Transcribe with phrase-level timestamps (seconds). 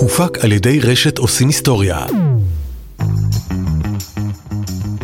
[0.00, 2.06] הופק על ידי רשת עושים היסטוריה.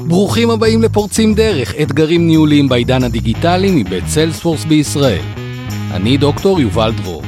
[0.07, 5.23] ברוכים הבאים לפורצים דרך, אתגרים ניהוליים בעידן הדיגיטלי מבית סיילספורס בישראל.
[5.91, 7.23] אני דוקטור יובל דרור.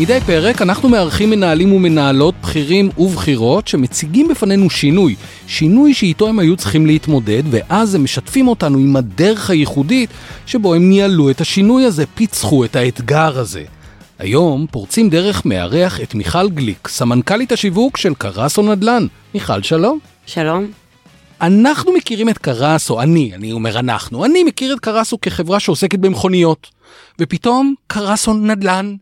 [0.00, 5.14] מדי פרק אנחנו מארחים מנהלים ומנהלות בכירים ובכירות שמציגים בפנינו שינוי,
[5.46, 10.10] שינוי שאיתו הם היו צריכים להתמודד, ואז הם משתפים אותנו עם הדרך הייחודית
[10.46, 13.62] שבו הם ניהלו את השינוי הזה, פיצחו את האתגר הזה.
[14.18, 19.06] היום פורצים דרך מארח את מיכל גליק, סמנכ"לית השיווק של קרסו נדל"ן.
[19.34, 19.98] מיכל, שלום.
[20.26, 20.66] שלום.
[21.40, 26.70] אנחנו מכירים את קרסו, אני, אני אומר אנחנו, אני מכיר את קרסו כחברה שעוסקת במכוניות.
[27.20, 28.94] ופתאום קרסו נדל"ן.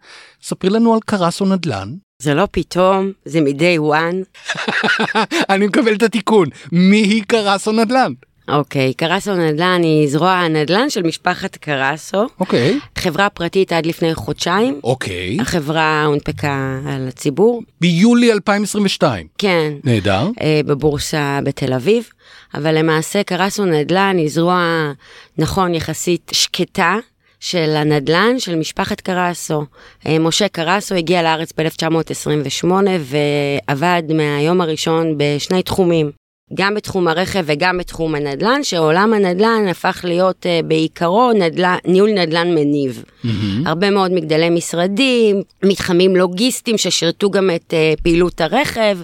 [0.42, 1.94] ספרי לנו על קרסו נדל"ן.
[2.22, 4.42] זה לא פתאום, זה מ-day one.
[5.50, 8.12] אני מקבל את התיקון, מי היא קרסו נדל"ן?
[8.48, 12.26] אוקיי, קרסו נדל"ן היא זרוע הנדל"ן של משפחת קרסו.
[12.40, 12.78] אוקיי.
[12.98, 14.80] חברה פרטית עד לפני חודשיים.
[14.84, 15.36] אוקיי.
[15.40, 17.62] החברה הונפקה על הציבור.
[17.80, 19.26] ביולי 2022.
[19.38, 19.72] כן.
[19.84, 20.28] נהדר.
[20.40, 22.08] אה, בבורסה בתל אביב.
[22.54, 24.92] אבל למעשה קרסו נדל"ן היא זרוע,
[25.38, 26.96] נכון, יחסית שקטה.
[27.40, 29.64] של הנדל"ן של משפחת קרסו.
[30.06, 32.66] אה, משה קרסו הגיע לארץ ב-1928
[33.00, 36.10] ועבד מהיום הראשון בשני תחומים.
[36.54, 42.54] גם בתחום הרכב וגם בתחום הנדל"ן, שעולם הנדל"ן הפך להיות uh, בעיקרו נדל"ן, ניהול נדל"ן
[42.54, 43.04] מניב.
[43.04, 43.28] Mm-hmm.
[43.66, 48.98] הרבה מאוד מגדלי משרדים, מתחמים לוגיסטיים ששירתו גם את uh, פעילות הרכב.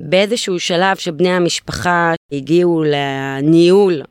[0.00, 4.02] באיזשהו שלב שבני המשפחה הגיעו לניהול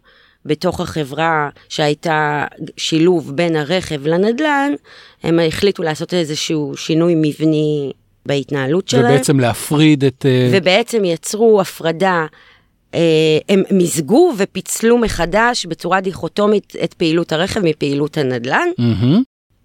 [0.45, 2.45] בתוך החברה שהייתה
[2.77, 4.73] שילוב בין הרכב לנדל"ן,
[5.23, 7.91] הם החליטו לעשות איזשהו שינוי מבני
[8.25, 9.05] בהתנהלות שלהם.
[9.05, 10.25] ובעצם להפריד את...
[10.25, 12.25] אה, ובעצם יצרו הפרדה.
[12.93, 12.99] אה,
[13.49, 18.67] הם מיזגו ופיצלו מחדש בצורה דיכוטומית את פעילות הרכב מפעילות הנדל"ן.
[18.79, 19.19] Mm-hmm.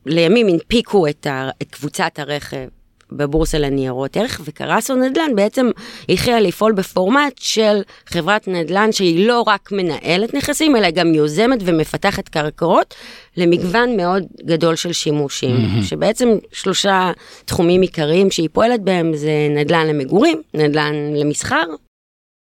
[0.06, 2.66] לימים הנפיקו את, ה, את קבוצת הרכב
[3.12, 5.70] בבורסה לניירות ערך, וקרסו נדל"ן בעצם
[6.08, 12.28] החלה לפעול בפורמט של חברת נדל"ן שהיא לא רק מנהלת נכסים, אלא גם יוזמת ומפתחת
[12.28, 12.94] קרקעות
[13.36, 15.84] למגוון מאוד גדול של שימושים, mm-hmm.
[15.84, 17.12] שבעצם שלושה
[17.44, 21.64] תחומים עיקריים שהיא פועלת בהם זה נדל"ן למגורים, נדל"ן למסחר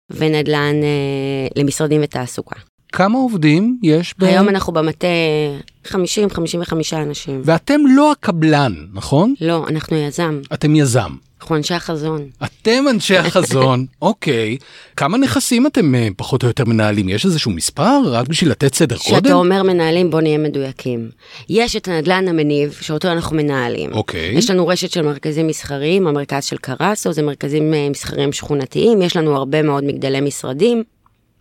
[0.09, 2.55] ונדל"ן אה, למשרדים ותעסוקה.
[2.91, 4.23] כמה עובדים יש ב...
[4.23, 5.07] היום אנחנו במטה
[5.87, 5.93] 50-55
[6.93, 7.41] אנשים.
[7.43, 9.33] ואתם לא הקבלן, נכון?
[9.41, 10.39] לא, אנחנו יזם.
[10.53, 11.15] אתם יזם.
[11.41, 12.29] אנחנו אנשי החזון.
[12.43, 14.57] אתם אנשי החזון, אוקיי.
[14.97, 17.09] כמה נכסים אתם אה, פחות או יותר מנהלים?
[17.09, 18.01] יש איזשהו מספר?
[18.05, 19.21] רק בשביל לתת סדר קודם?
[19.21, 21.09] כשאתה אומר מנהלים, בוא נהיה מדויקים.
[21.49, 23.93] יש את הנדל"ן המניב, שאותו אנחנו מנהלים.
[23.93, 24.31] אוקיי.
[24.33, 29.17] יש לנו רשת של מרכזים מסחריים, המרכז של קרסו, זה מרכזים אה, מסחריים שכונתיים, יש
[29.17, 30.83] לנו הרבה מאוד מגדלי משרדים.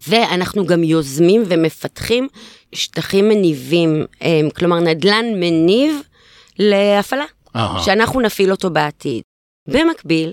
[0.09, 2.29] ואנחנו גם יוזמים ומפתחים
[2.73, 6.01] שטחים מניבים, אה, כלומר נדל"ן מניב
[6.59, 7.25] להפעלה,
[7.57, 7.59] Aha.
[7.85, 9.23] שאנחנו נפעיל אותו בעתיד.
[9.69, 10.33] במקביל,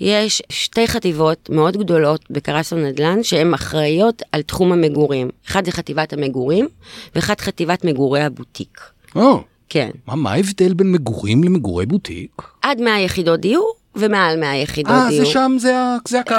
[0.00, 5.30] יש שתי חטיבות מאוד גדולות בקרסו נדל"ן שהן אחראיות על תחום המגורים.
[5.48, 6.68] אחד זה חטיבת המגורים,
[7.14, 8.80] ואחד חטיבת מגורי הבוטיק.
[9.16, 9.36] או.
[9.36, 9.42] Oh.
[9.68, 9.90] כן.
[10.06, 12.42] מה, מה ההבדל בין מגורים למגורי בוטיק?
[12.62, 15.20] עד 100 יחידות דיור ומעל 100 יחידות 아, דיור.
[15.20, 15.74] אה, זה שם, זה,
[16.08, 16.34] זה הקו.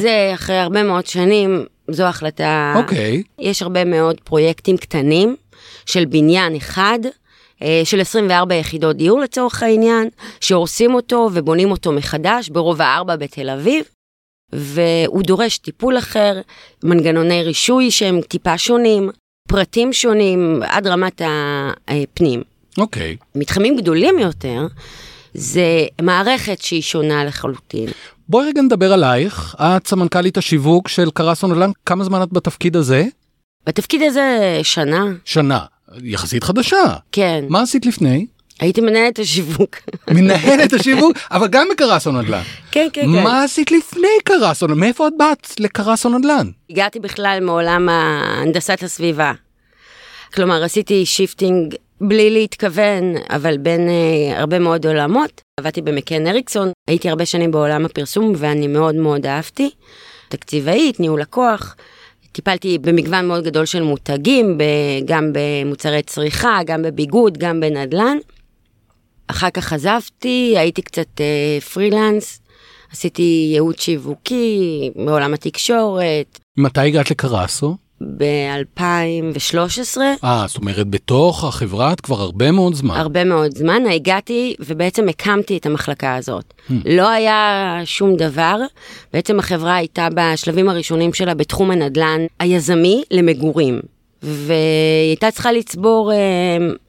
[0.00, 2.74] זה אחרי הרבה מאוד שנים, זו החלטה.
[2.76, 3.22] אוקיי.
[3.26, 3.42] Okay.
[3.42, 5.36] יש הרבה מאוד פרויקטים קטנים
[5.86, 6.98] של בניין אחד.
[7.62, 10.08] אה, של 24 יחידות דיור לצורך העניין,
[10.40, 13.84] שהורסים אותו ובונים אותו מחדש ברובע 4 בתל אביב,
[14.52, 16.40] והוא דורש טיפול אחר,
[16.82, 19.10] מנגנוני רישוי שהם טיפה שונים,
[19.48, 21.22] פרטים שונים עד רמת
[21.88, 22.42] הפנים.
[22.78, 23.16] אוקיי.
[23.20, 23.24] Okay.
[23.34, 24.66] מתחמים גדולים יותר,
[25.34, 27.88] זה מערכת שהיא שונה לחלוטין.
[28.28, 33.04] בואי רגע נדבר עלייך, את סמנכ"לית השיווק של קרסו נדל"ן, כמה זמן את בתפקיד הזה?
[33.66, 35.04] בתפקיד הזה שנה.
[35.24, 35.58] שנה,
[36.02, 36.94] יחסית חדשה.
[37.12, 37.44] כן.
[37.48, 38.26] מה עשית לפני?
[38.60, 39.76] הייתי מנהלת השיווק.
[40.14, 41.16] מנהלת השיווק?
[41.30, 42.42] אבל גם בקרסו נדל"ן.
[42.70, 43.22] כן, כן, כן.
[43.22, 44.80] מה עשית לפני קרסו נדל"ן?
[44.80, 46.50] מאיפה את באת לקרסו נדל"ן?
[46.70, 49.32] הגעתי בכלל מעולם הנדסת הסביבה.
[50.34, 55.42] כלומר, עשיתי shifting בלי להתכוון, אבל בין uh, הרבה מאוד עולמות.
[55.60, 59.70] עבדתי במקן אריקסון, הייתי הרבה שנים בעולם הפרסום ואני מאוד מאוד אהבתי.
[60.28, 61.76] תקציבאית, ניהול לקוח.
[62.38, 64.58] טיפלתי במגוון מאוד גדול של מותגים,
[65.04, 68.18] גם במוצרי צריכה, גם בביגוד, גם בנדל"ן.
[69.26, 72.40] אחר כך עזבתי, הייתי קצת uh, פרילנס,
[72.92, 76.38] עשיתי ייעוד שיווקי מעולם התקשורת.
[76.56, 77.76] מתי הגעת לקרסו?
[78.00, 79.98] ב-2013.
[80.24, 82.96] אה, זאת אומרת, בתוך החברה את כבר הרבה מאוד זמן.
[82.96, 83.82] הרבה מאוד זמן.
[83.86, 86.54] הגעתי ובעצם הקמתי את המחלקה הזאת.
[86.70, 86.72] Hmm.
[86.84, 88.56] לא היה שום דבר.
[89.12, 93.80] בעצם החברה הייתה בשלבים הראשונים שלה בתחום הנדל"ן היזמי למגורים.
[94.22, 96.16] והיא הייתה צריכה לצבור אה,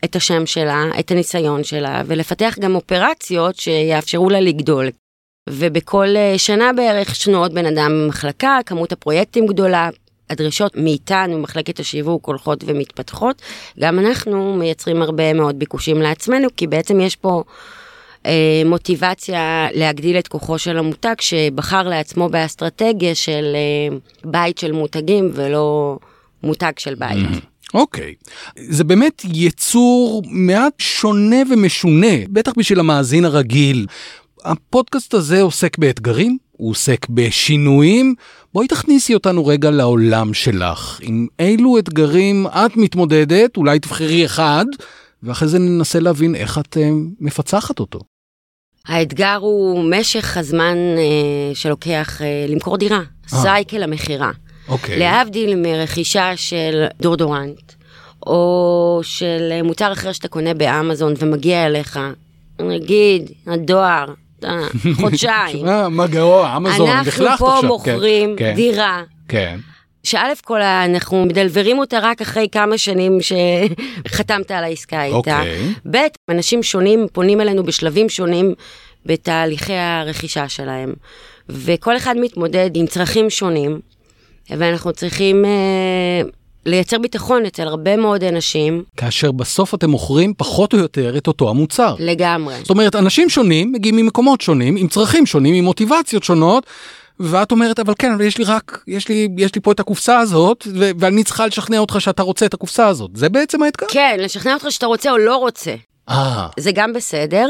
[0.04, 4.90] את השם שלה, את הניסיון שלה, ולפתח גם אופרציות שיאפשרו לה לגדול.
[5.50, 9.90] ובכל אה, שנה בערך עוד בן אדם במחלקה, כמות הפרויקטים גדולה,
[10.30, 13.42] הדרישות מאיתנו, מחלקת השיווק, הולכות ומתפתחות.
[13.80, 17.44] גם אנחנו מייצרים הרבה מאוד ביקושים לעצמנו, כי בעצם יש פה
[18.26, 25.32] אה, מוטיבציה להגדיל את כוחו של המותג, שבחר לעצמו באסטרטגיה של אה, בית של מותגים
[25.34, 25.98] ולא
[26.44, 27.28] מותג של בית.
[27.74, 28.60] אוקיי, okay.
[28.70, 33.86] זה באמת יצור מעט שונה ומשונה, בטח בשביל המאזין הרגיל.
[34.46, 38.16] הפודקאסט הזה עוסק באתגרים, הוא עוסק בשינויים.
[38.54, 41.00] בואי תכניסי אותנו רגע לעולם שלך.
[41.02, 44.66] עם אילו אתגרים את מתמודדת, אולי תבחרי אחד,
[45.24, 46.80] ואחרי זה ננסה להבין איך את uh,
[47.20, 48.00] מפצחת אותו.
[48.88, 54.32] האתגר הוא משך הזמן uh, שלוקח uh, למכור דירה, סייקל המכירה.
[54.68, 55.00] אוקיי.
[55.00, 57.74] להבדיל מרכישה של דורדורנט,
[58.28, 62.00] או של מוצר אחר שאתה קונה באמזון ומגיע אליך,
[62.60, 64.06] נגיד, הדואר,
[64.94, 65.66] חודשיים.
[65.98, 69.04] מה גרוע, אמזון, אנחנו פה מוכרים כן, דירה.
[69.28, 69.60] כן.
[70.04, 75.18] שא' כל אנחנו מדלברים אותה רק אחרי כמה שנים שחתמת על העסקה איתה.
[75.18, 75.74] אוקיי.
[75.92, 75.98] ב',
[76.30, 78.54] אנשים שונים פונים אלינו בשלבים שונים
[79.06, 80.94] בתהליכי הרכישה שלהם.
[81.50, 83.80] וכל אחד מתמודד עם צרכים שונים,
[84.50, 86.22] ואנחנו צריכים אה,
[86.66, 88.84] לייצר ביטחון אצל הרבה מאוד אנשים.
[88.98, 91.96] כאשר בסוף אתם מוכרים פחות או יותר את אותו המוצר.
[92.00, 92.56] לגמרי.
[92.62, 96.66] זאת אומרת, אנשים שונים מגיעים ממקומות שונים, עם צרכים שונים, עם מוטיבציות שונות,
[97.20, 100.20] ואת אומרת, אבל כן, אבל יש לי רק, יש לי, יש לי פה את הקופסה
[100.20, 103.12] הזאת, ו- ואני צריכה לשכנע אותך שאתה רוצה את הקופסה הזאת.
[103.14, 103.88] זה בעצם האתגר?
[103.90, 105.76] כן, לשכנע אותך שאתה רוצה או לא רוצה.
[106.10, 106.48] אה.
[106.60, 107.48] זה גם בסדר,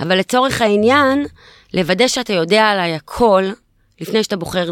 [0.00, 1.26] אבל לצורך העניין,
[1.74, 3.44] לוודא שאתה יודע עליי הכל,
[4.00, 4.70] לפני שאתה בוחר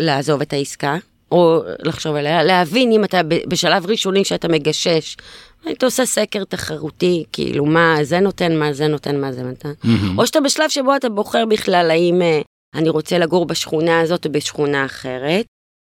[0.00, 0.96] לעזוב את העסקה,
[1.32, 5.16] או לחשוב עליה, להבין אם אתה בשלב ראשוני שאתה מגשש,
[5.64, 9.72] היית עושה סקר תחרותי, כאילו מה זה נותן, מה זה נותן, מה זה נותן.
[9.84, 10.18] Mm-hmm.
[10.18, 12.40] או שאתה בשלב שבו אתה בוחר בכלל האם אה,
[12.74, 15.46] אני רוצה לגור בשכונה הזאת או בשכונה אחרת,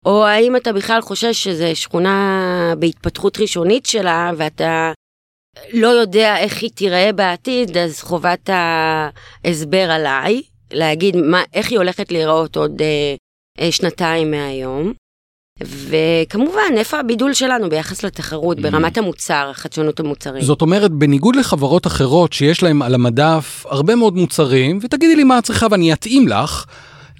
[0.06, 4.92] או האם אתה בכלל חושש שזו שכונה בהתפתחות ראשונית שלה, ואתה
[5.74, 8.50] לא יודע איך היא תיראה בעתיד, אז חובת
[9.44, 10.42] ההסבר עליי,
[10.74, 13.16] להגיד מה, איך היא הולכת להיראות עוד אה,
[13.60, 14.94] אה, שנתיים מהיום.
[15.62, 20.44] וכמובן, איפה הבידול שלנו ביחס לתחרות ברמת המוצר, חדשנות המוצרים?
[20.44, 25.40] זאת אומרת, בניגוד לחברות אחרות שיש להן על המדף הרבה מאוד מוצרים, ותגידי לי מה
[25.40, 26.66] את צריכה ואני אתאים לך,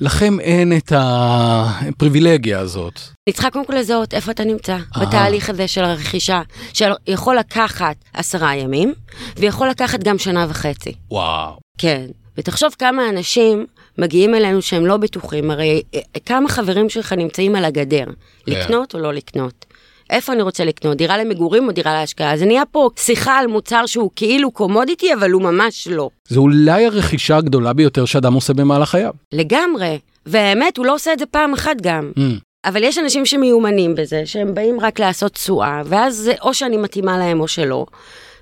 [0.02, 3.00] לכם אין את הפריבילגיה הזאת.
[3.28, 6.42] אני צריכה קודם כל לזהות איפה אתה נמצא בתהליך הזה של הרכישה,
[6.74, 8.94] שיכול לקחת עשרה ימים,
[9.38, 10.94] ויכול לקחת גם שנה וחצי.
[11.12, 11.58] וואו.
[11.78, 12.06] כן,
[12.38, 13.66] ותחשוב כמה אנשים
[13.98, 18.06] מגיעים אלינו שהם לא בטוחים, הרי אה, כמה חברים שלך נמצאים על הגדר,
[18.48, 19.66] לקנות או לא לקנות?
[20.10, 22.38] איפה אני רוצה לקנות, דירה למגורים או דירה להשקעה?
[22.38, 26.10] זה נהיה פה שיחה על מוצר שהוא כאילו קומודיטי, אבל הוא ממש לא.
[26.28, 29.14] זה אולי הרכישה הגדולה ביותר שאדם עושה במהלך חייו.
[29.32, 32.12] לגמרי, והאמת, הוא לא עושה את זה פעם אחת גם.
[32.18, 32.22] Mm.
[32.66, 37.40] אבל יש אנשים שמיומנים בזה, שהם באים רק לעשות תשואה, ואז או שאני מתאימה להם
[37.40, 37.86] או שלא.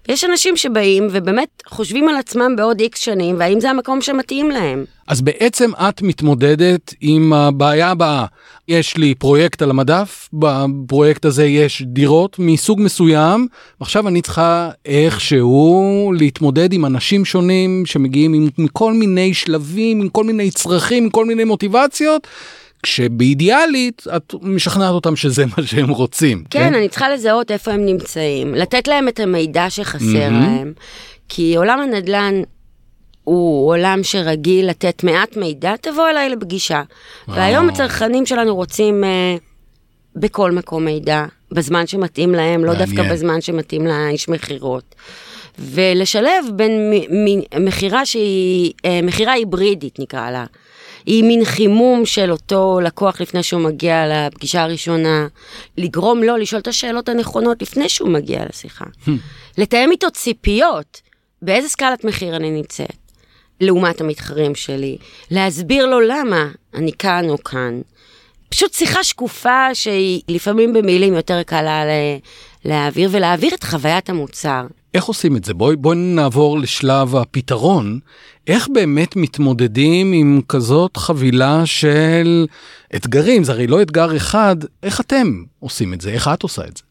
[0.10, 4.86] ויש אנשים שבאים ובאמת חושבים על עצמם בעוד איקס שנים, והאם זה המקום שמתאים להם.
[5.08, 8.26] אז בעצם את מתמודדת עם הבעיה הבאה.
[8.68, 13.48] יש לי פרויקט על המדף, בפרויקט הזה יש דירות מסוג מסוים,
[13.80, 20.24] ועכשיו אני צריכה איכשהו להתמודד עם אנשים שונים שמגיעים עם, מכל מיני שלבים, עם כל
[20.24, 22.28] מיני צרכים, עם כל מיני מוטיבציות.
[22.86, 26.44] כשבאידיאלית את משכנעת אותם שזה מה שהם רוצים.
[26.50, 30.46] כן, כן, אני צריכה לזהות איפה הם נמצאים, לתת להם את המידע שחסר mm-hmm.
[30.46, 30.74] להם,
[31.30, 32.42] כי עולם הנדל"ן
[33.24, 36.82] הוא עולם שרגיל לתת מעט מידע, תבוא אליי לפגישה.
[36.82, 37.32] Oh.
[37.32, 39.42] והיום הצרכנים שלנו רוצים uh,
[40.16, 44.96] בכל מקום מידע, בזמן שמתאים להם, לא דווקא בזמן שמתאים לאיש מכירות.
[45.60, 46.94] ולשלב בין
[47.60, 50.46] מכירה שהיא, אה, מכירה היברידית נקרא לה.
[51.06, 55.28] היא מין חימום של אותו לקוח לפני שהוא מגיע לפגישה הראשונה,
[55.78, 58.86] לגרום לו לשאול את השאלות הנכונות לפני שהוא מגיע לשיחה.
[58.86, 59.10] Hmm.
[59.58, 61.02] לתאם איתו ציפיות,
[61.42, 62.98] באיזה סקלת מחיר אני נמצאת,
[63.62, 64.98] לעומת המתחרים שלי,
[65.32, 67.82] להסביר לו למה אני כאן או כאן.
[68.50, 71.84] פשוט שיחה שקופה שהיא לפעמים במילים יותר קלה
[72.66, 74.66] להעביר, ולהעביר את חוויית המוצר.
[74.96, 75.54] איך עושים את זה?
[75.54, 78.00] בואי בוא נעבור לשלב הפתרון.
[78.48, 82.46] איך באמת מתמודדים עם כזאת חבילה של
[82.96, 83.44] אתגרים?
[83.44, 86.10] זה הרי לא אתגר אחד, איך אתם עושים את זה?
[86.10, 86.84] איך את עושה את זה?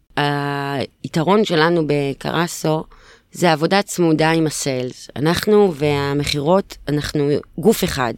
[1.02, 2.84] היתרון שלנו בקרסו
[3.32, 5.08] זה עבודה צמודה עם הסיילס.
[5.16, 8.14] אנחנו והמכירות, אנחנו גוף אחד.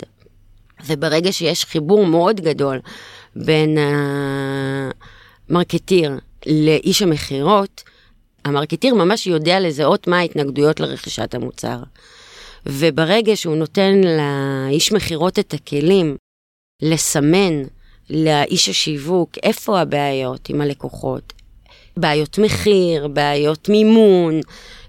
[0.86, 2.78] וברגע שיש חיבור מאוד גדול
[3.36, 3.78] בין
[5.48, 7.82] המרקטיר לאיש המכירות,
[8.46, 11.78] המרקטיר ממש יודע לזהות מה ההתנגדויות לרכישת המוצר.
[12.66, 16.16] וברגע שהוא נותן לאיש מכירות את הכלים
[16.82, 17.62] לסמן
[18.10, 21.32] לאיש השיווק איפה הבעיות עם הלקוחות,
[21.96, 24.40] בעיות מחיר, בעיות מימון,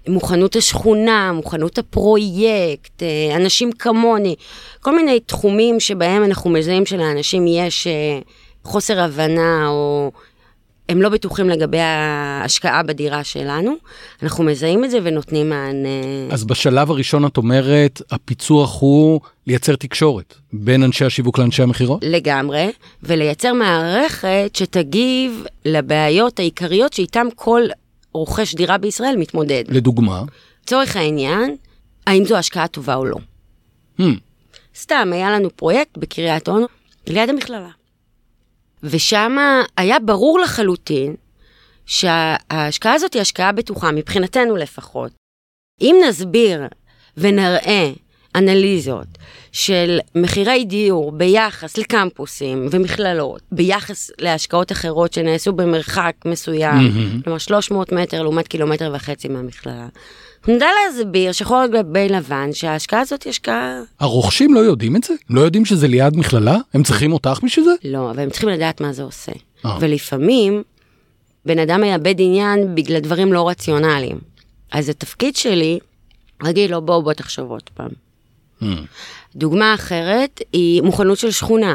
[0.08, 4.34] מוכנות השכונה, מוכנות הפרויקט, אה, אנשים כמוני,
[4.80, 8.20] כל מיני תחומים שבהם אנחנו מזהים שלאנשים יש אה,
[8.64, 10.10] חוסר הבנה או
[10.88, 13.74] הם לא בטוחים לגבי ההשקעה בדירה שלנו,
[14.22, 15.88] אנחנו מזהים את זה ונותנים מענה.
[16.30, 22.00] אז בשלב הראשון את אומרת, הפיצוח הוא לייצר תקשורת בין אנשי השיווק לאנשי המכירות?
[22.02, 22.70] לגמרי,
[23.02, 27.62] ולייצר מערכת שתגיב לבעיות העיקריות שאיתן כל
[28.12, 29.64] רוכש דירה בישראל מתמודד.
[29.68, 30.22] לדוגמה?
[30.64, 31.56] לצורך העניין,
[32.06, 33.16] האם זו השקעה טובה או לא.
[34.00, 34.02] Hmm.
[34.76, 36.66] סתם, היה לנו פרויקט בקריית אונו,
[37.06, 37.77] ליד המכללה.
[38.82, 39.36] ושם
[39.76, 41.14] היה ברור לחלוטין
[41.86, 45.12] שההשקעה הזאת היא השקעה בטוחה, מבחינתנו לפחות.
[45.80, 46.62] אם נסביר
[47.16, 47.90] ונראה
[48.34, 49.06] אנליזות
[49.52, 57.24] של מחירי דיור ביחס לקמפוסים ומכללות, ביחס להשקעות אחרות שנעשו במרחק מסוים, mm-hmm.
[57.24, 59.86] כלומר 300 מטר לעומת קילומטר וחצי מהמכללה.
[60.48, 63.80] נדע להסביר שחור על גבי לבן שההשקעה הזאת היא השקעה...
[64.00, 65.14] הרוכשים לא יודעים את זה?
[65.30, 66.56] לא יודעים שזה ליד מכללה?
[66.74, 67.70] הם צריכים אותך בשביל זה?
[67.84, 69.32] לא, אבל הם צריכים לדעת מה זה עושה.
[69.64, 69.78] אה.
[69.80, 70.62] ולפעמים
[71.44, 74.18] בן אדם מייבד עניין בגלל דברים לא רציונליים.
[74.72, 75.78] אז התפקיד שלי,
[76.42, 77.90] להגיד לו בוא בוא תחשוב עוד פעם.
[78.62, 78.66] Hmm.
[79.36, 81.74] דוגמה אחרת היא מוכנות של שכונה.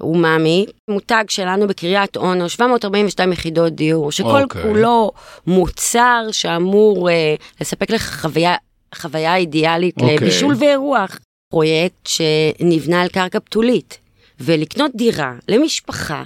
[0.00, 4.42] אומאמי, מותג שלנו בקריית אונו, 742 יחידות דיור, שכל okay.
[4.42, 4.62] אוקיי.
[4.62, 5.10] כולו
[5.46, 7.12] מוצר שאמור uh,
[7.60, 8.56] לספק לך חוויה,
[8.94, 10.02] חוויה אידיאלית okay.
[10.02, 10.16] אוקיי.
[10.16, 11.18] לבישול ואירוח.
[11.52, 13.98] פרויקט שנבנה על קרקע פתולית,
[14.40, 16.22] ולקנות דירה למשפחה,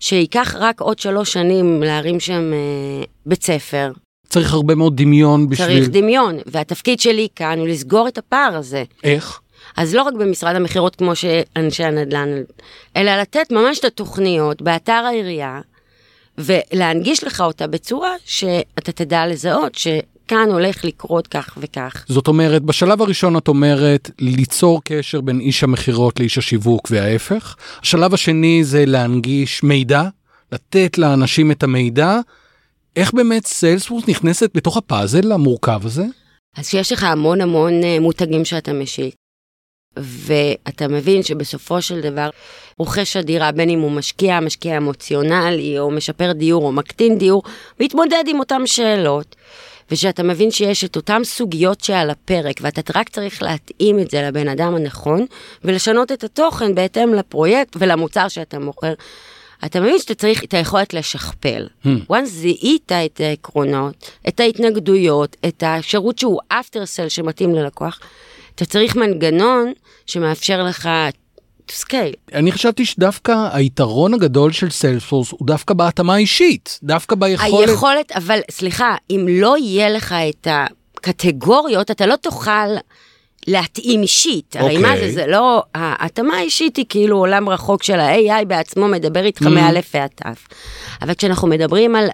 [0.00, 3.90] שייקח רק עוד שלוש שנים להרים שם uh, בית ספר.
[4.28, 5.66] צריך הרבה מאוד דמיון בשביל...
[5.66, 8.84] צריך דמיון, והתפקיד שלי כאן הוא לסגור את הפער הזה.
[9.04, 9.40] איך?
[9.76, 12.28] אז לא רק במשרד המכירות כמו שאנשי הנדל"ן,
[12.96, 15.60] אלא לתת ממש את התוכניות באתר העירייה,
[16.38, 22.04] ולהנגיש לך אותה בצורה שאתה תדע לזהות שכאן הולך לקרות כך וכך.
[22.08, 27.56] זאת אומרת, בשלב הראשון את אומרת ליצור קשר בין איש המכירות לאיש השיווק וההפך.
[27.82, 30.02] השלב השני זה להנגיש מידע,
[30.52, 32.20] לתת לאנשים את המידע.
[32.98, 36.04] איך באמת סיילספורס נכנסת בתוך הפאזל המורכב הזה?
[36.56, 39.14] אז שיש לך המון המון אה, מותגים שאתה משיק.
[39.96, 42.30] ואתה מבין שבסופו של דבר
[42.78, 47.42] רוכש הדירה, בין אם הוא משקיע, משקיע אמוציונלי, או משפר דיור, או מקטין דיור,
[47.80, 49.36] מתמודד עם אותן שאלות.
[49.90, 54.48] ושאתה מבין שיש את אותן סוגיות שעל הפרק, ואתה רק צריך להתאים את זה לבן
[54.48, 55.26] אדם הנכון,
[55.64, 58.92] ולשנות את התוכן בהתאם לפרויקט ולמוצר שאתה מוכר.
[59.64, 61.66] אתה מבין שאתה צריך את היכולת לשכפל.
[61.84, 61.88] Hmm.
[62.12, 68.00] once זיהית את העקרונות, את ההתנגדויות, את השירות שהוא after sell שמתאים ללקוח,
[68.54, 69.72] אתה צריך מנגנון
[70.06, 70.88] שמאפשר לך
[71.70, 72.34] to scale.
[72.34, 77.68] אני חשבתי שדווקא היתרון הגדול של סיילספורס הוא דווקא בהתאמה האישית, דווקא ביכולת...
[77.68, 82.68] היכולת, אבל סליחה, אם לא יהיה לך את הקטגוריות, אתה לא תוכל
[83.46, 84.56] להתאים אישית.
[84.56, 84.60] Okay.
[84.60, 85.12] הרי מה זה, אוקיי.
[85.12, 89.48] זה לא, ההתאמה האישית היא כאילו עולם רחוק של ה-AI בעצמו מדבר איתך mm.
[89.48, 90.46] מאלף ועד תף.
[91.02, 92.08] אבל כשאנחנו מדברים על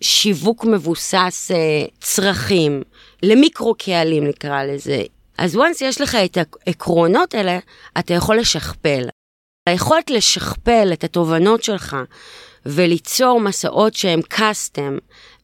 [0.00, 2.82] שיווק מבוסס אה, צרכים,
[3.22, 5.02] למיקרו קהלים נקרא לזה,
[5.38, 7.58] אז once יש לך את העקרונות האלה,
[7.98, 9.08] אתה יכול לשכפל.
[9.68, 11.96] היכולת לשכפל את התובנות שלך
[12.66, 14.98] וליצור מסעות שהם קאסטם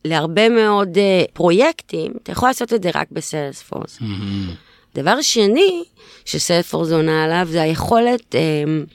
[0.04, 3.99] להרבה מאוד uh, פרויקטים, אתה יכול לעשות את זה רק בסיילספורס.
[3.99, 4.65] Mm-hmm.
[4.97, 5.85] דבר שני
[6.25, 8.91] שסיילספורס עונה עליו זה היכולת um,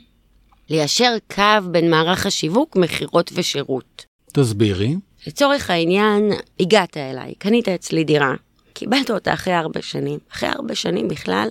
[0.69, 4.05] ליישר קו בין מערך השיווק, מכירות ושירות.
[4.33, 4.95] תסבירי.
[5.27, 8.33] לצורך העניין, הגעת אליי, קנית אצלי דירה.
[8.73, 10.19] קיבלת אותה אחרי ארבע שנים.
[10.31, 11.47] אחרי ארבע שנים בכלל,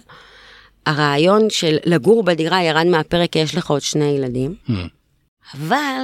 [0.86, 4.72] הרעיון של לגור בדירה ירד מהפרק כי יש לך עוד שני ילדים, mm.
[5.54, 6.02] אבל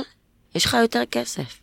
[0.54, 1.60] יש לך יותר כסף.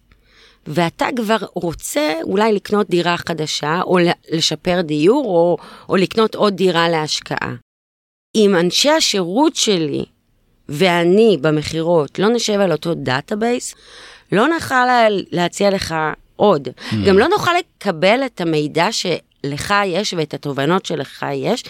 [0.68, 3.98] ואתה כבר רוצה אולי לקנות דירה חדשה, או
[4.32, 5.58] לשפר דיור, או,
[5.90, 7.56] או לקנות עוד דירה להשקעה.
[8.36, 10.06] אם אנשי השירות שלי
[10.70, 13.76] ואני במכירות לא נשב על אותו database,
[14.32, 14.76] לא נוכל
[15.32, 15.96] להציע לך
[16.36, 16.68] עוד.
[16.68, 16.96] Mm.
[17.06, 19.06] גם לא נוכל לקבל את המידע ש...
[19.44, 21.64] לך יש ואת התובנות שלך יש,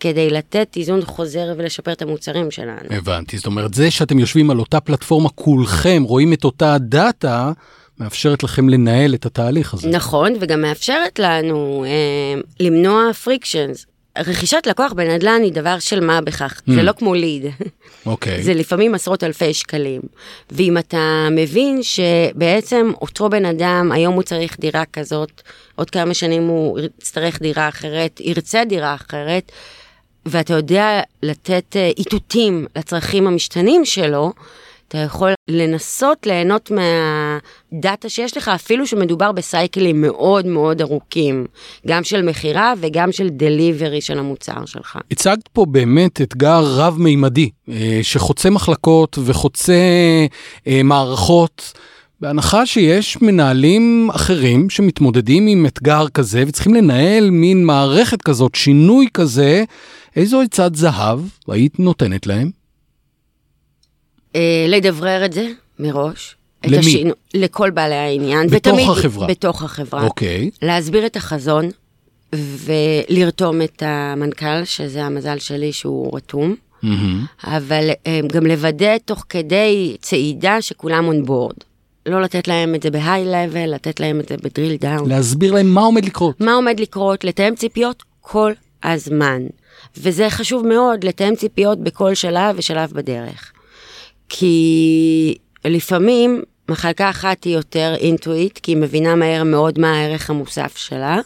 [0.00, 2.88] כדי לתת היזון חוזר ולשפר את המוצרים שלנו.
[2.90, 7.52] הבנתי, זאת אומרת, זה שאתם יושבים על אותה פלטפורמה כולכם, רואים את אותה דאטה,
[8.00, 9.88] מאפשרת לכם לנהל את התהליך הזה.
[9.88, 13.86] נכון, וגם מאפשרת לנו אה, למנוע פריקשנס.
[14.18, 17.44] רכישת לקוח בנדל"ן היא דבר של מה בכך, זה לא כמו ליד.
[18.06, 18.42] אוקיי.
[18.46, 20.00] זה לפעמים עשרות אלפי שקלים.
[20.50, 25.42] ואם אתה מבין שבעצם אותו בן אדם, היום הוא צריך דירה כזאת,
[25.74, 29.52] עוד כמה שנים הוא יצטרך דירה אחרת, ירצה דירה אחרת,
[30.26, 34.32] ואתה יודע לתת אה, איתותים לצרכים המשתנים שלו,
[34.90, 41.46] אתה יכול לנסות ליהנות מהדאטה שיש לך, אפילו שמדובר בסייקלים מאוד מאוד ארוכים,
[41.86, 44.98] גם של מכירה וגם של דליברי של המוצר שלך.
[45.10, 49.74] הצגת פה באמת אתגר רב-מימדי, אה, שחוצה מחלקות וחוצה
[50.66, 51.72] אה, מערכות.
[52.20, 59.64] בהנחה שיש מנהלים אחרים שמתמודדים עם אתגר כזה וצריכים לנהל מין מערכת כזאת, שינוי כזה,
[60.16, 62.59] איזו עצת זהב היית נותנת להם?
[64.36, 66.36] אה, לדברר את זה מראש.
[66.66, 66.76] למי?
[66.78, 68.46] השינו- לכל בעלי העניין.
[68.46, 69.26] בתוך ותמיד- החברה.
[69.26, 70.04] בתוך החברה.
[70.04, 70.50] אוקיי.
[70.62, 71.68] להסביר את החזון
[72.34, 77.24] ולרתום את המנכ"ל, שזה המזל שלי שהוא רתום, מהמם.
[77.44, 81.56] אבל אה, גם לוודא תוך כדי צעידה שכולם און בורד.
[82.06, 85.08] לא לתת להם את זה בהיי לבל, לתת להם את זה בדריל דאון.
[85.08, 86.40] להסביר להם מה עומד לקרות.
[86.40, 89.42] מה עומד לקרות, לתאם ציפיות כל הזמן.
[89.96, 93.52] וזה חשוב מאוד, לתאם ציפיות בכל שלב ושלב בדרך.
[94.30, 95.34] כי
[95.64, 101.20] לפעמים מחלקה אחת היא יותר אינטואיט, כי היא מבינה מהר מאוד מה הערך המוסף שלה.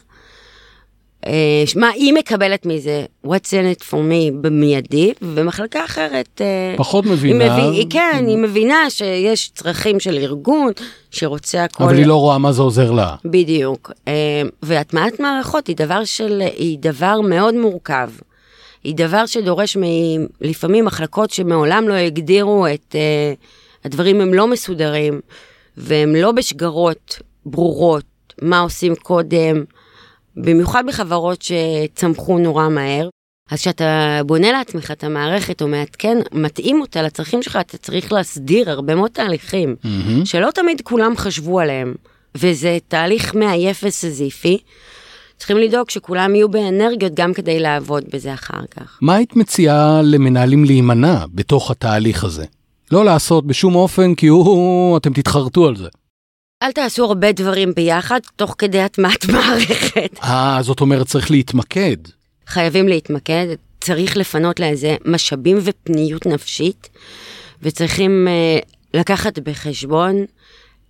[1.27, 6.41] אה, מה היא מקבלת מזה, what's in it for me במיידי, ומחלקה אחרת...
[6.41, 7.59] אה, פחות היא מבינה.
[7.59, 10.73] מבין, היא, כן, היא מבינה שיש צרכים של ארגון
[11.11, 11.85] שרוצה הכל...
[11.85, 13.15] אבל היא לא רואה מה זה עוזר לה.
[13.25, 13.93] בדיוק.
[14.09, 18.09] אה, והטמעת מערכות היא דבר, של, היא דבר מאוד מורכב.
[18.85, 19.83] היא דבר שדורש מ,
[20.41, 22.95] לפעמים מחלקות שמעולם לא הגדירו את...
[22.95, 23.33] אה,
[23.85, 25.21] הדברים הם לא מסודרים,
[25.77, 28.05] והם לא בשגרות ברורות,
[28.43, 29.65] מה עושים קודם,
[30.37, 33.09] במיוחד בחברות שצמחו נורא מהר.
[33.51, 38.71] אז כשאתה בונה לעצמך את המערכת או מעדכן, מתאים אותה לצרכים שלך, אתה צריך להסדיר
[38.71, 40.25] הרבה מאוד תהליכים, מהמם.
[40.25, 41.95] שלא תמיד כולם חשבו עליהם,
[42.35, 44.59] וזה תהליך מעייף וסזיפי.
[45.39, 48.99] צריכים לדאוג שכולם יהיו באנרגיות גם כדי לעבוד בזה אחר כך.
[49.01, 52.45] מה היית מציעה למנהלים להימנע בתוך התהליך הזה?
[52.91, 55.89] לא לעשות בשום אופן כי הוא, אתם תתחרטו על זה.
[56.63, 60.19] אל תעשו הרבה דברים ביחד, תוך כדי הטמעת מערכת.
[60.23, 61.97] אה, זאת אומרת צריך להתמקד.
[62.47, 63.47] חייבים להתמקד,
[63.81, 66.89] צריך לפנות לאיזה משאבים ופניות נפשית,
[67.63, 70.25] וצריכים uh, לקחת בחשבון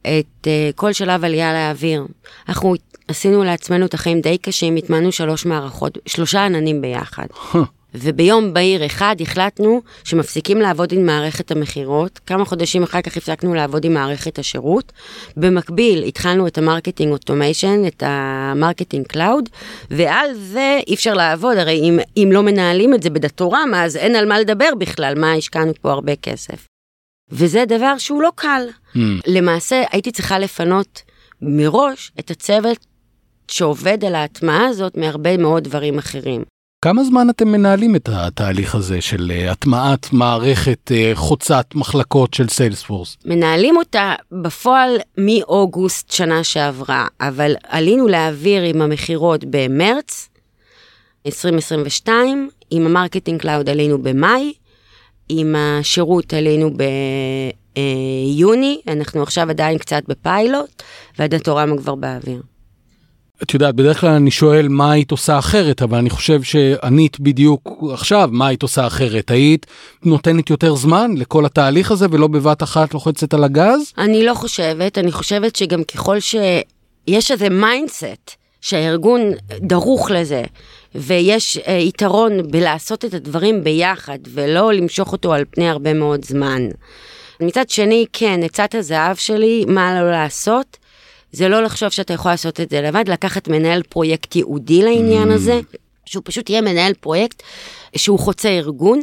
[0.00, 2.07] את uh, כל שלב עלייה לאוויר.
[2.48, 2.74] אנחנו
[3.08, 7.26] עשינו לעצמנו את החיים די קשים, הטמענו שלוש מערכות, שלושה עננים ביחד.
[7.94, 13.84] וביום בהיר אחד החלטנו שמפסיקים לעבוד עם מערכת המכירות, כמה חודשים אחר כך הפסקנו לעבוד
[13.84, 14.92] עם מערכת השירות.
[15.36, 19.48] במקביל התחלנו את ה marketing automation, את ה Marketing Cloud,
[19.90, 24.16] ועל זה אי אפשר לעבוד, הרי אם, אם לא מנהלים את זה בדאטורמה, אז אין
[24.16, 26.66] על מה לדבר בכלל, מה השקענו פה הרבה כסף.
[27.30, 28.62] וזה דבר שהוא לא קל.
[28.94, 28.98] Hmm.
[29.26, 31.02] למעשה הייתי צריכה לפנות
[31.42, 32.86] מראש את הצוות
[33.48, 36.44] שעובד על ההטמעה הזאת מהרבה מאוד דברים אחרים.
[36.85, 42.48] כמה זמן אתם מנהלים את התהליך הזה של אה, הטמעת מערכת אה, חוצת מחלקות של
[42.48, 43.16] Salesforce?
[43.24, 50.28] מנהלים אותה בפועל מאוגוסט שנה שעברה, אבל עלינו לאוויר עם המכירות במרץ
[51.26, 54.52] 2022, עם ה Marketing Cloud עלינו במאי,
[55.28, 56.70] עם השירות עלינו
[57.74, 60.83] ביוני, אנחנו עכשיו עדיין קצת בפיילוט,
[61.18, 62.42] והדאטורמה כבר באוויר.
[63.42, 67.68] את יודעת, בדרך כלל אני שואל מה היית עושה אחרת, אבל אני חושב שענית בדיוק
[67.92, 69.30] עכשיו מה היית עושה אחרת.
[69.30, 69.66] היית
[70.04, 73.92] נותנת יותר זמן לכל התהליך הזה ולא בבת אחת לוחצת על הגז?
[73.98, 79.20] אני לא חושבת, אני חושבת שגם ככל שיש איזה mindset שהארגון
[79.60, 80.42] דרוך לזה,
[80.94, 86.68] ויש אה, יתרון בלעשות את הדברים ביחד, ולא למשוך אותו על פני הרבה מאוד זמן.
[87.40, 90.76] מצד שני, כן, עצת הזהב שלי, מה לא לעשות,
[91.34, 95.60] זה לא לחשוב שאתה יכול לעשות את זה לבד, לקחת מנהל פרויקט ייעודי לעניין הזה,
[96.06, 97.42] שהוא פשוט יהיה מנהל פרויקט
[97.96, 99.00] שהוא חוצה ארגון.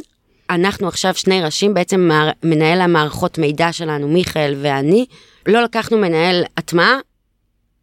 [0.50, 2.10] אנחנו עכשיו שני ראשים, בעצם
[2.42, 5.06] מנהל המערכות מידע שלנו, מיכאל ואני,
[5.46, 6.98] לא לקחנו מנהל הטמעה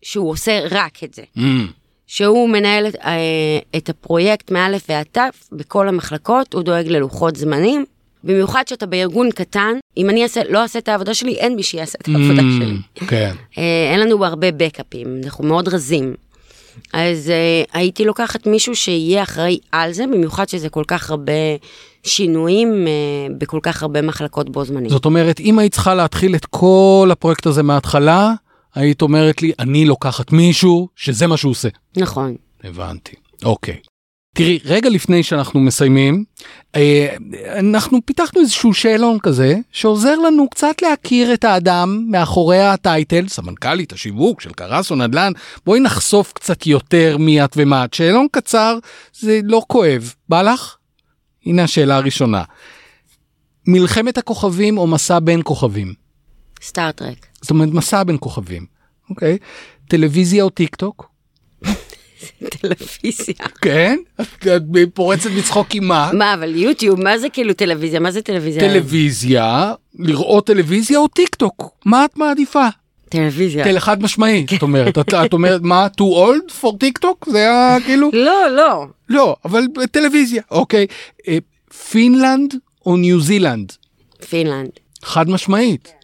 [0.02, 1.24] שהוא עושה רק את זה.
[1.38, 1.42] Mm,
[2.08, 7.86] שהוא מנהל את, אה, את הפרויקט מאלף ועד תף בכל המחלקות, הוא דואג ללוחות זמנים.
[8.24, 11.98] במיוחד שאתה בארגון קטן, אם אני אעשה, לא אעשה את העבודה שלי, אין מי שיעשה
[12.02, 12.78] את העבודה שלי.
[12.98, 13.36] mm, כן.
[13.58, 16.14] אה, אין לנו הרבה בקאפים, אנחנו מאוד רזים.
[16.94, 21.34] אז אה, הייתי לוקחת מישהו שיהיה אחראי על זה, במיוחד שזה כל כך הרבה
[22.04, 24.90] שינויים אה, בכל כך הרבה מחלקות בו זמנית.
[24.90, 28.34] זאת אומרת, אם היית צריכה להתחיל את כל הפרויקט הזה מההתחלה,
[28.76, 31.70] היית אומרת לי, אני לוקחת מישהו שזה מה שהוא עושה.
[31.98, 32.36] נכון.
[32.64, 33.16] הבנתי.
[33.46, 33.76] אוקיי.
[34.34, 36.24] תראי, רגע לפני שאנחנו מסיימים,
[36.76, 37.16] אה,
[37.60, 44.42] אנחנו פיתחנו איזשהו שאלון כזה, שעוזר לנו קצת להכיר את האדם מאחורי הטייטל, סמנכ"לית השיווק
[44.42, 45.32] של קרסו נדל"ן,
[45.66, 47.94] בואי נחשוף קצת יותר מי את ומה את.
[47.94, 48.78] שאלון קצר,
[49.14, 50.14] זה לא כואב.
[50.30, 50.76] בא לך?
[51.46, 52.44] הנה השאלה הראשונה.
[53.68, 55.94] מלחמת הכוכבים או מסע בין כוכבים?
[56.62, 57.26] Star Trek.
[57.42, 58.66] זאת אומרת, מסע בין כוכבים,
[59.10, 59.38] אוקיי?
[59.88, 61.09] טלוויזיה או טיק טוק?
[62.50, 63.46] טלוויזיה.
[63.62, 63.98] כן?
[64.22, 64.48] את
[64.94, 66.12] פורצת בצחוק עם מה?
[66.14, 68.00] מה, אבל יוטיוב, מה זה כאילו טלוויזיה?
[68.00, 68.62] מה זה טלוויזיה?
[68.62, 71.70] טלוויזיה, לראות טלוויזיה או טיק טוק?
[71.86, 72.68] מה את מעדיפה?
[73.10, 73.64] טלוויזיה.
[73.64, 77.30] חד משמעית, את אומרת, את, את אומרת מה, too old for טיק טוק?
[77.32, 78.10] זה היה כאילו?
[78.14, 78.86] לא, לא.
[79.10, 80.86] לא, אבל טלוויזיה, אוקיי.
[81.28, 81.38] אה,
[81.92, 82.54] פינלנד
[82.86, 83.72] או ניו זילנד?
[84.30, 84.70] פינלנד.
[85.04, 85.99] חד משמעית.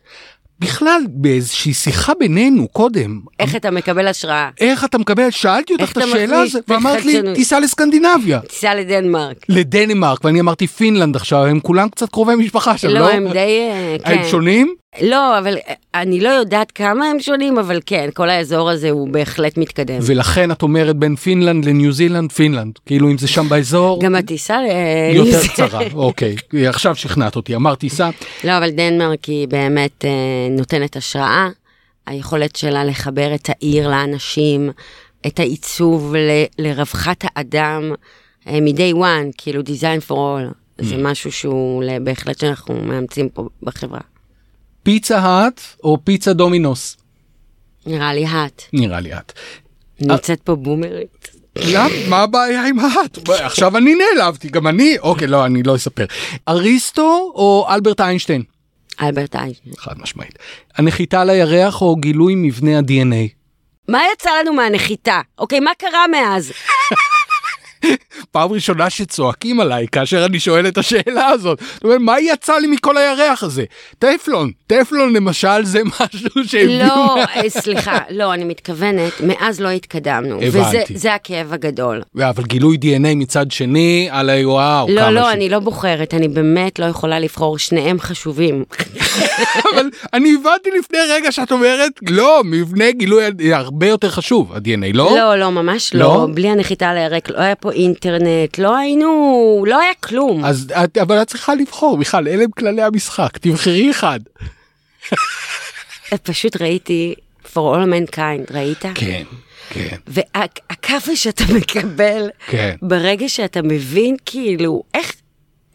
[0.66, 4.50] בכלל, באיזושהי שיחה בינינו קודם, איך אתה מקבל השראה?
[4.62, 7.22] איך אתה מקבל, שאלתי אותך את השאלה הזאת, ואמרת לי?
[7.36, 8.40] תיסע לסקנדינביה.
[8.40, 9.38] תיסע לדנמרק.
[9.50, 13.00] לדנמרק, ואני אמרתי פינלנד עכשיו, הם כולם קצת קרובי משפחה שם, לא?
[13.00, 13.40] לא, הם די...
[13.40, 14.12] אה, כן.
[14.12, 14.76] הם שונים?
[15.02, 19.08] לא, אבל אה, אני לא יודעת כמה הם שונים, אבל כן, כל האזור הזה הוא
[19.10, 19.98] בהחלט מתקדם.
[20.02, 22.70] ולכן את אומרת בין פינלנד לניו זילנד, פינלנד.
[22.86, 24.66] כאילו אם זה שם באזור, גם הטיסה ל...
[25.16, 25.80] יותר קצרה.
[25.94, 26.36] אוקיי,
[26.68, 28.10] עכשיו שכנעת אותי, אמרת טיסה.
[28.44, 30.10] לא, אבל דנמרק היא באמת אה,
[30.52, 31.50] נותנת השראה.
[32.08, 34.70] היכולת שלה לחבר את העיר לאנשים,
[35.28, 37.92] את העיצוב ל- לרווחת האדם,
[38.48, 40.54] אה, מ-day one, כאילו design for all.
[40.82, 44.00] זה משהו שהוא בהחלט שאנחנו מאמצים פה בחברה.
[44.86, 46.98] פיצה האט או פיצה דומינוס?
[47.86, 48.64] נראה לי האט.
[48.74, 49.34] נראה לי את.
[50.00, 51.30] נמצאת פה בומרית.
[51.56, 51.90] למה?
[52.10, 53.30] מה הבעיה עם האט?
[53.30, 54.98] עכשיו אני נעלבתי, גם אני?
[55.00, 56.06] אוקיי, לא, אני לא אספר.
[56.48, 58.44] אריסטו או אלברט איינשטיין?
[59.02, 59.76] אלברט איינשטיין.
[59.78, 60.40] חד משמעית.
[60.78, 63.30] הנחיתה על הירח או גילוי מבנה ה-DNA?
[63.88, 65.22] מה יצא לנו מהנחיתה?
[65.38, 66.52] אוקיי, מה קרה מאז?
[68.32, 71.60] פעם ראשונה שצועקים עליי כאשר אני שואל את השאלה הזאת.
[71.74, 73.64] זאת אומרת, מה יצא לי מכל הירח הזה?
[74.00, 76.88] טפלון, טפלון למשל זה משהו שהביאו...
[76.88, 80.36] לא, אה, סליחה, לא, אני מתכוונת, מאז לא התקדמנו.
[80.36, 80.48] הבנתי.
[80.50, 82.02] וזה זה הכאב הגדול.
[82.18, 86.86] אבל גילוי DNA מצד שני, על וואו, לא, לא, אני לא בוחרת, אני באמת לא
[86.86, 88.64] יכולה לבחור, שניהם חשובים.
[89.74, 95.16] אבל אני הבנתי לפני רגע שאת אומרת, לא, מבנה גילוי הרבה יותר חשוב, ה-DNA, לא?
[95.18, 96.00] לא, לא, ממש לא?
[96.00, 96.28] לא.
[96.34, 100.46] בלי הנחיתה על הירק, לא היה פה אינטרנט, לא היינו, לא היה כלום.
[100.46, 104.20] אז את, אבל את צריכה לבחור, מיכל, אלה הם כללי המשחק, תבחרי אחד.
[106.24, 108.86] פשוט ראיתי for all mankind, ראית?
[108.96, 109.24] כן,
[109.70, 109.96] כן.
[110.08, 112.76] והכאפה שאתה מקבל, כן.
[112.82, 115.16] ברגע שאתה מבין כאילו, איך,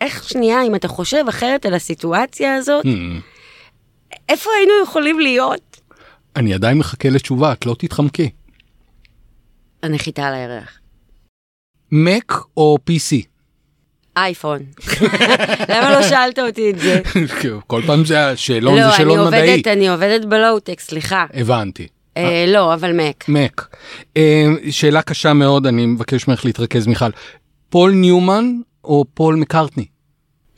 [0.00, 2.86] איך שנייה, אם אתה חושב אחרת על הסיטואציה הזאת,
[4.28, 5.80] איפה היינו יכולים להיות?
[6.36, 8.30] אני עדיין מחכה לתשובה, את לא תתחמקי.
[9.82, 10.79] הנחיתה על הירח.
[11.94, 13.16] Mac או PC?
[14.16, 14.58] אייפון.
[15.72, 17.00] למה לא שאלת אותי את זה?
[17.66, 19.50] כל פעם זה השאלון, לא, זה אני שאלון מדעי.
[19.50, 21.26] עובדת, אני עובדת ב-low-tech, סליחה.
[21.34, 21.86] הבנתי.
[22.16, 23.24] אה, לא, אבל מק.
[23.28, 23.76] מק.
[24.16, 27.10] אה, שאלה קשה מאוד, אני מבקש ממך להתרכז, מיכל.
[27.68, 29.84] פול ניומן או פול מקארטני?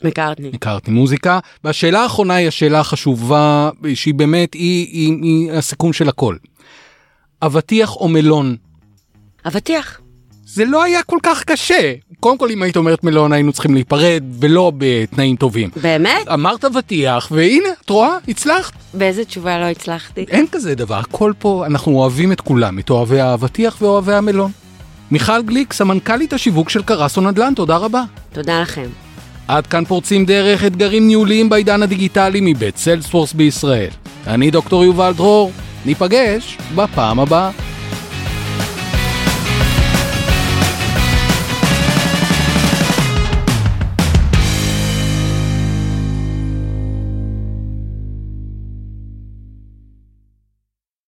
[0.03, 0.49] מקארטני.
[0.53, 1.39] מקארטני מוזיקה.
[1.63, 6.35] והשאלה האחרונה היא השאלה החשובה, שהיא באמת, היא, היא, היא הסיכום של הכל.
[7.41, 8.55] אבטיח או מלון?
[9.47, 9.99] אבטיח.
[10.45, 11.93] זה לא היה כל כך קשה.
[12.19, 15.69] קודם כל, אם היית אומרת מלון, היינו צריכים להיפרד, ולא בתנאים טובים.
[15.81, 16.27] באמת?
[16.33, 18.17] אמרת אבטיח, והנה, את רואה?
[18.27, 18.73] הצלחת.
[18.93, 20.25] באיזה תשובה לא הצלחתי?
[20.29, 24.51] אין כזה דבר, הכל פה, אנחנו אוהבים את כולם, את אוהבי האבטיח ואוהבי המלון.
[25.11, 28.03] מיכל גליק, סמנכ"לית השיווק של קרסו נדל"ן, תודה רבה.
[28.33, 28.87] תודה לכם.
[29.47, 33.89] עד כאן פורצים דרך אתגרים ניהוליים בעידן הדיגיטלי מבית סיילספורס בישראל.
[34.27, 35.51] אני דוקטור יובל דרור,
[35.85, 37.51] ניפגש בפעם הבאה.